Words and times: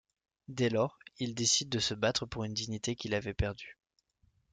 Dès 0.47 0.69
lors, 0.69 0.97
il 1.19 1.35
décide 1.35 1.69
de 1.69 1.77
se 1.77 1.93
battre 1.93 2.25
pour 2.25 2.43
une 2.43 2.55
dignité 2.55 2.95
qu'il 2.95 3.13
avait 3.13 3.35
perdue. 3.35 3.77